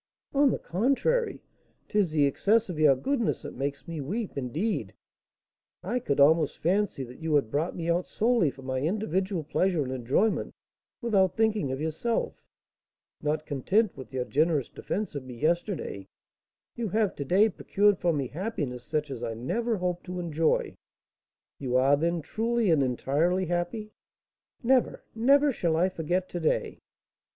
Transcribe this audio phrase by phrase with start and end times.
[0.33, 1.43] "On the contrary,
[1.87, 4.95] 'tis the excess of your goodness that makes me weep; indeed,
[5.83, 9.83] I could almost fancy that you had brought me out solely for my individual pleasure
[9.83, 10.55] and enjoyment,
[11.03, 12.41] without thinking of yourself.
[13.21, 16.07] Not content with your generous defence of me yesterday,
[16.75, 20.77] you have to day procured for me happiness such as I never hoped to enjoy."
[21.59, 23.91] "You are, then, truly and entirely happy?"
[24.63, 26.79] "Never, never shall I forget to day."